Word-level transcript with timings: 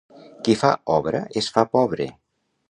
Qui 0.47 0.55
fa 0.61 0.71
obra 0.93 1.21
es 1.43 1.51
fa 1.59 1.67
pobre. 1.77 2.09